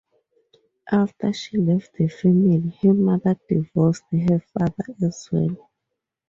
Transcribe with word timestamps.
After 0.91 1.31
she 1.31 1.57
left 1.59 1.93
the 1.93 2.07
family 2.07 2.75
her 2.81 2.91
mother 2.95 3.37
divorced 3.47 4.05
her 4.11 4.39
father 4.51 4.95
as 5.03 5.29
well. 5.31 5.69